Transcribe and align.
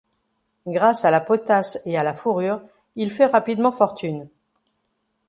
Grâce 0.65 1.05
à 1.05 1.11
la 1.11 1.19
potasse 1.21 1.79
et 1.85 1.95
à 1.95 2.01
la 2.01 2.15
fourrure, 2.15 2.63
il 2.95 3.11
fait 3.11 3.27
rapidement 3.27 3.71
fortune. 3.71 4.27